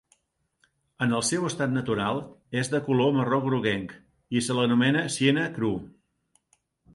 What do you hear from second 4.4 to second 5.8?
se l'anomena "sienna cru".